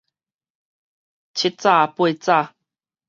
[1.35, 2.55] 七早八早